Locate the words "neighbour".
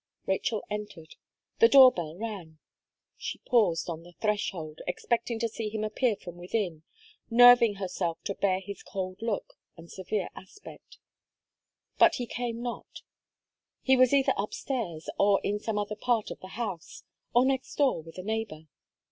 18.23-18.69